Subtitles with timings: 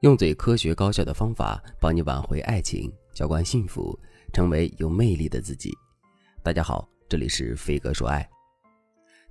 [0.00, 3.98] 用最科学高效的方法帮你挽回爱情，浇灌幸福，
[4.32, 5.76] 成为有魅力的自己。
[6.40, 8.24] 大家好，这里是飞哥说爱。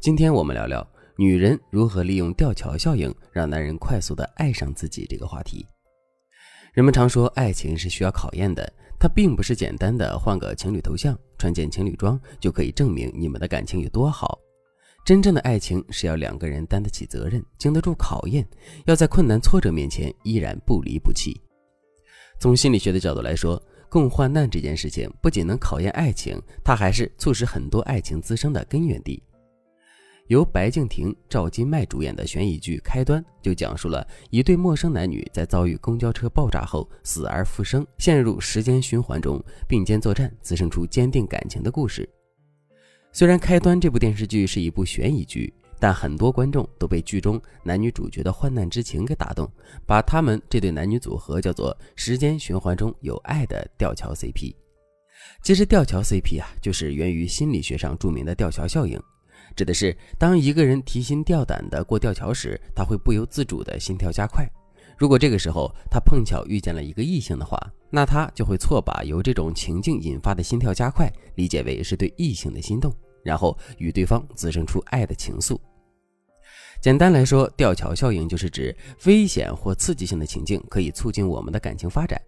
[0.02, 0.86] 今天我们聊聊
[1.16, 5.66] 女人如何利用吊桥效应让男人快速的爱上自己这个话题。
[6.74, 14.38] 人们常说爱情是需要考验的，它并不是简单的换个情侣头像、穿件情侣装就可以证明你们的感情有多好。
[15.08, 18.46] 真正的爱情是要两个人担得起责任，经得住考验，
[18.88, 21.40] 要在困难挫折面前依然不离不弃。
[22.42, 29.24] 从心理学的角度来说，共患难这件事情不仅能考验爱情，它还是促使很多爱情滋生的根源地。
[30.28, 42.06] 由白敬亭、赵今麦主演的悬疑剧《开端》就讲述了一对陌生男女在遭遇公交车爆炸后死而复生，陷入时间循环中并肩作战，滋生出坚定感情的故事。
[43.18, 49.52] 虽然《开端》这部电视剧是一部悬疑剧，但很多观众都被剧中男女主角的患难之情给打动，
[49.88, 54.54] 把他们这对男女组合叫做“时间循环中有爱的吊桥 CP”。
[55.42, 59.02] 其实，吊桥 CP 啊，就是源于心理学上著名的吊桥效应，
[59.56, 64.48] 指的是当一个人提心吊胆地过吊桥时，他会不由自主地心跳加快。
[64.96, 67.58] 如果这个时候他碰巧遇见了一个异性的话，
[67.90, 72.94] 那他就会错把由这种情境引发的心跳加快理解为是对异性的心动。
[73.24, 75.58] 然后与对方滋生出爱的情愫。
[76.80, 82.22] 简单来说，吊桥效应就是指危险或刺激性的情境可以促进我们的感情发展，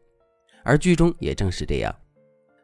[0.64, 1.96] 而剧中也正是这样。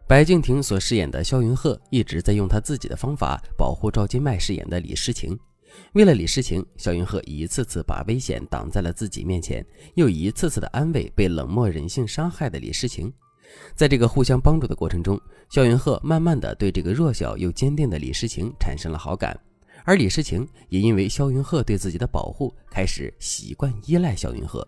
[0.08, 5.38] 白敬亭所饰演的肖云鹤一直在用他自己的方法保护赵今麦饰演的李诗情。
[5.94, 9.66] 为了李诗情，肖云鹤一次次把危险挡在了自己面前，
[9.96, 13.12] 又一次次的安慰被冷漠人性伤害的李诗情。
[13.76, 19.38] 在这个互相帮助的过程中，肖云鹤慢慢的对这个弱小又坚定的李诗情产生了好感，
[19.84, 24.68] 而李诗情也因为肖云鹤对自己的保护，开始习惯依赖肖云鹤。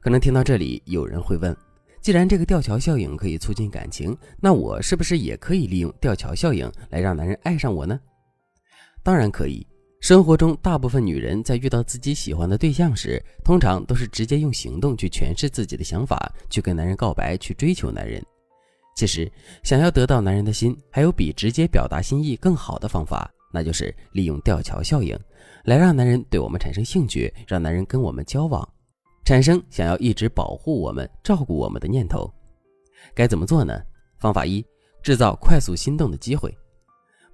[0.00, 1.56] 可能听到这里，有人会问：
[2.00, 7.98] 既然这个吊桥效应可以促进感情，那我是不是也可以利用吊桥效应来让男人爱上我呢？
[9.02, 9.66] 当然可以。
[10.00, 18.22] 生活中，大部分女人在遇到自己喜欢的对象时，通常都是直接用行动去诠释自己的想法，去跟男人告白，去追求男人。
[18.94, 19.30] 其实，
[19.64, 25.18] 想要得到男人的心，还有比直接表达心意更好的方法，那就是利用吊桥效应，
[25.64, 28.66] 来让男人对我们产生兴趣，让男人跟我们交往，
[29.24, 32.32] 产生想要一直保护我们、照顾我们的念头。
[33.14, 33.82] 该怎么做呢？
[34.18, 34.64] 方法一：
[35.02, 36.56] 制造快速心动的机会。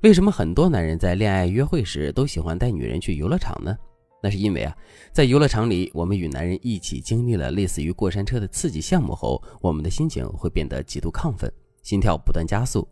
[0.03, 3.77] 为什么很多男人在恋爱约会时都喜欢带女人去游乐场呢？
[4.21, 4.77] 那是因为啊，
[5.13, 11.49] 在游乐场里，我们与男人一起经历了类似于过山车的刺激项目后，我们的心情会变得极度亢奋，
[11.85, 12.87] 心跳不断加速。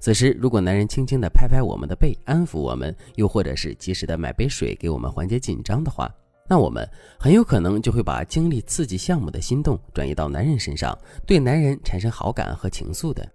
[0.00, 6.14] 此时，如果男人轻轻地拍拍我们的背，安抚我们，又或者是及时的买杯水给我们缓解紧张的话，
[6.46, 6.86] 那我们
[7.18, 10.94] 很有可能就会把经历刺激项目的心动转移到男人身上，
[11.26, 13.26] 对男人产生好感和情愫的。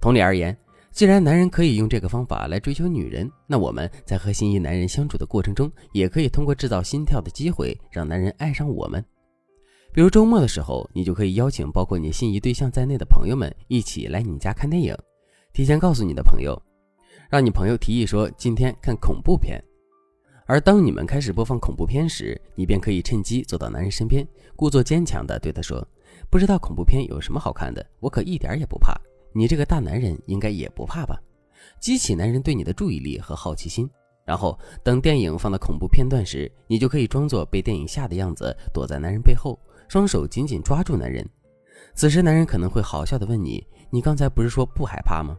[0.00, 0.56] 同理而言。
[0.96, 9.04] 既然男人可以用这个方法来追求女人，那我们在和心仪男人相处的过程中，也可以通过制造心跳的机会，让男人爱上我们。
[9.92, 14.96] 比如周末的时候，你就可以邀请包括你心仪对象在内的朋友们一起来你家看电影，
[15.52, 16.58] 提前告诉你的朋友，
[17.28, 19.62] 让你朋友提议说今天看恐怖片。
[20.46, 24.26] 而当你们开始播放恐怖片时，你便可以趁机走到男人身边，
[24.56, 25.86] 故作坚强地对他说
[26.32, 28.98] ：“不知道恐怖片有什么好看的，我可一点也不怕。”
[29.36, 31.20] 你这个大男人应该也不怕吧？
[31.78, 33.86] 激起男人对你的注意力和好奇心，
[34.24, 41.28] 然后等电影放到恐怖片段时，你就可以装作被电影吓的样子，躲在男人背后，双手紧紧抓住男人。
[41.94, 45.36] 此时男人可能会好笑的问你：“你刚才不是说不害怕吗？”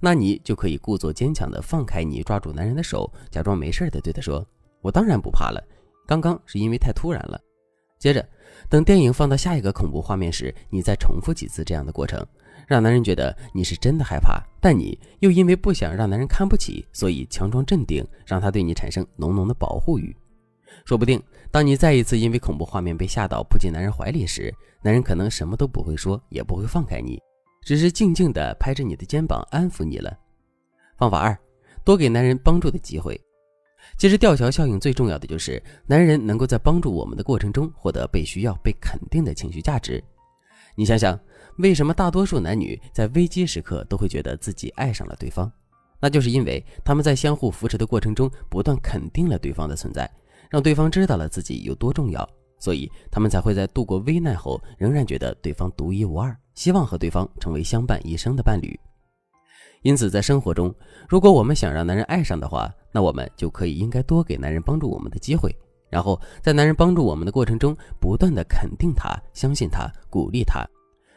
[0.00, 4.46] 那你就可以故作坚强的放开你抓住男人的手，假装没事的对他说
[4.82, 5.60] ：“我当然不怕了，
[6.06, 7.40] 刚刚是因为太突然了。”
[7.98, 8.24] 接着，
[8.68, 12.24] 等电影放到下一个恐怖画面时，你再重复几次这样的过程。
[12.70, 20.16] 让男人觉得你是真的害怕，但你又因为不想让男人看不起，所以强装镇定，让他对你产生浓浓的保护欲。
[20.84, 21.20] 说不定，
[21.50, 27.18] 当你再一次因为恐怖画面被吓到扑进男人怀里时，男人可能什么都不会说，也不会放开你，
[27.64, 30.16] 只是静静地拍着你的肩膀安抚你了。
[30.96, 31.36] 方法二，
[31.84, 33.20] 多给男人帮助的机会。
[33.98, 40.00] 其实吊桥效应最重要的就是男人能够在帮助我们的过程中获得被需要、被肯定的情绪价值。
[40.76, 41.18] 你想想。
[41.60, 45.50] 为什么大多数男女在危机时刻都会觉得自己爱上了对方？
[46.00, 50.10] 那就是因为他们在相互扶持的过程中，不断肯定了对方的存在，
[50.48, 52.26] 让对方知道了自己有多重要，
[52.58, 58.78] 所以他们才会在度过危难后，仍然觉得对方独一无二，希望和对方成为相伴一生的伴侣。
[59.82, 60.74] 因此，在生活中，
[61.08, 65.54] 如果我们想让男人爱上的话，那我们就可以应该多给男人帮助我们的机会。
[65.90, 70.64] 然后在男人帮助我们的过程中，不断的肯定他、相信他、鼓励他，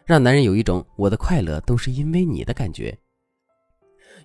[0.06, 2.98] 让男人有一种我的快乐都是因为你的感觉。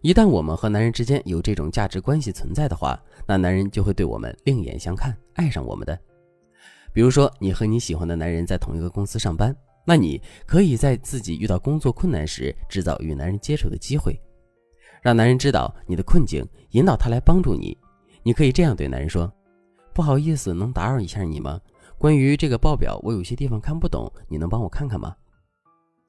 [0.02, 5.98] 一旦我们和男人之间有这种价值关系存在的话，那男人就会对我们另眼相看，爱上我们的。
[6.92, 9.54] 比如说，你和你喜欢的男人在同一个公司上班，
[9.84, 14.20] 那你可以在自己遇到工作困难时，制造与男人接触的机会，
[15.02, 17.76] 让男人知道你的困境，引导他来帮助你。
[18.22, 19.32] 你可以这样对男人说
[19.94, 21.60] ：“不好意思，能打扰一下你吗？
[21.98, 25.14] 关于这个报表，我有些地方看不懂，你能帮我看看吗？”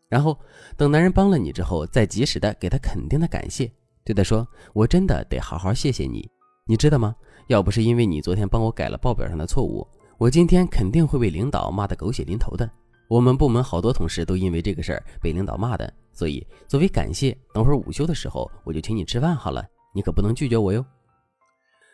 [0.10, 0.38] 然后
[0.76, 3.72] 等男人帮了你之后，再及时的给他肯定的感谢，
[4.04, 6.28] 对他说：“我真的得好好谢谢你，
[6.66, 7.16] 你知道吗？
[7.48, 12.70] 要不是因为你昨天帮我改了报表上的错误。”我今天肯定会被领导骂得狗血淋头的。
[13.08, 19.66] 我们部门好多同事都因为这个事儿被领导骂的，所以作为感谢，等会儿午休的时候我就请你吃饭好了，
[19.96, 20.86] 你可不能拒绝我哟。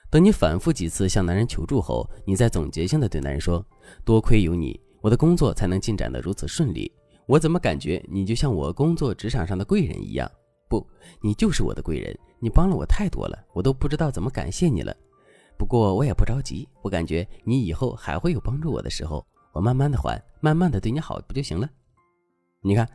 [0.10, 3.64] 等你反复几次向男人求助后，你再总结性的对男人说
[4.04, 6.92] ：“多亏有你，我的工作才能进展得如此顺利。
[7.28, 10.30] 我怎么感觉你就像我工作职场上的贵人一样？
[10.70, 10.86] 不，
[11.22, 14.96] 你就是我的贵人，你帮了我太多了，我都不知道怎么感谢你了。”
[15.58, 21.70] 不过我也不着急，我感觉你以后还会有帮助我的时候，我慢慢的还，慢慢的对你好不就行了？
[22.62, 22.88] 你看，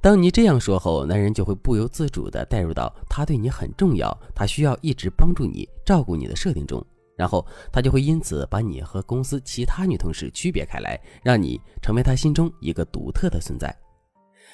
[0.00, 6.84] 当你这样说后，男人就会不由自主的带入到他对你很重要，他需要一直帮助你、照顾你的设定中，
[7.18, 13.76] 然后他就会因此把你和公司其他女同事区别开来，让你成为他心中一个独特的存在。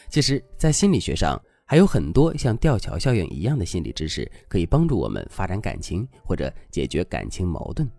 [0.08, 1.40] 其实，在心理学上。
[1.66, 7.90] 还有很多像吊桥效应一样的心理知识，可以帮助我们发展感情或者解决感情矛盾。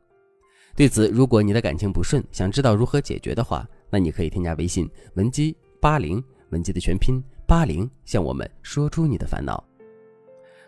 [0.76, 9.62] 对此，如果你的感情不顺，想知道如何解决的话，那你可以添加微信文姬八零，文姬的全拼八零，向我们说出你的烦恼。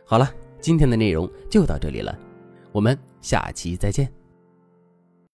[0.04, 2.18] 好了，今天的内容就到这里了，
[2.72, 4.17] 我们下期再见。